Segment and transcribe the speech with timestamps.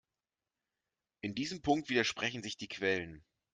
[1.21, 3.23] In diesem Punkt widersprechen sich die Quellen.